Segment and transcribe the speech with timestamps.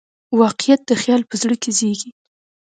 [0.41, 2.09] واقعیت د خیال په زړه کې زېږي.